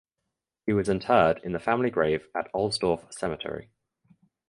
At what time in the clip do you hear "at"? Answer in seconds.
2.33-2.51